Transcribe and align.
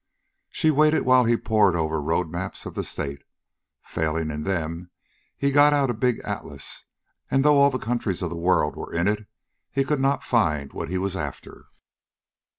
She 0.49 0.71
waited 0.71 1.03
while 1.03 1.25
he 1.25 1.37
pored 1.37 1.75
over 1.75 2.01
road 2.01 2.31
maps 2.31 2.65
of 2.65 2.73
the 2.73 2.83
state. 2.83 3.23
Failing 3.83 4.31
in 4.31 4.45
them, 4.45 4.89
he 5.37 5.51
got 5.51 5.73
out 5.73 5.91
a 5.91 5.93
big 5.93 6.17
atlas, 6.23 6.85
and, 7.29 7.45
though 7.45 7.57
all 7.59 7.69
the 7.69 7.77
countries 7.77 8.23
of 8.23 8.31
the 8.31 8.35
world 8.35 8.75
were 8.75 8.91
in 8.95 9.07
it, 9.07 9.27
he 9.71 9.83
could 9.83 9.99
not 9.99 10.23
find 10.23 10.73
what 10.73 10.89
he 10.89 10.97
was 10.97 11.15
after. 11.15 11.65